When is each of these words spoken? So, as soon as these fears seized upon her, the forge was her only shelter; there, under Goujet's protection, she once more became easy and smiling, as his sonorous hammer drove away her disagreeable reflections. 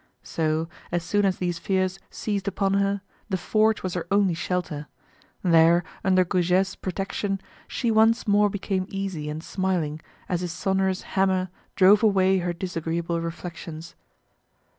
So, 0.23 0.67
as 0.91 1.03
soon 1.03 1.25
as 1.25 1.37
these 1.37 1.59
fears 1.59 1.99
seized 2.09 2.47
upon 2.47 2.73
her, 2.73 3.01
the 3.29 3.37
forge 3.37 3.83
was 3.83 3.93
her 3.93 4.07
only 4.09 4.33
shelter; 4.33 4.87
there, 5.43 5.83
under 6.03 6.25
Goujet's 6.25 6.75
protection, 6.75 7.39
she 7.67 7.91
once 7.91 8.27
more 8.27 8.49
became 8.49 8.87
easy 8.89 9.29
and 9.29 9.43
smiling, 9.43 10.01
as 10.27 10.41
his 10.41 10.51
sonorous 10.53 11.03
hammer 11.13 11.49
drove 11.75 12.01
away 12.01 12.39
her 12.39 12.51
disagreeable 12.51 13.21
reflections. 13.21 13.93